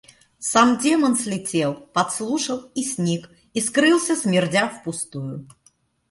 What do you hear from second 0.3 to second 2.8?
Сам Демон слетел, подслушал,